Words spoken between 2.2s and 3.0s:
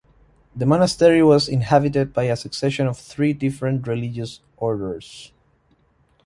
a succession of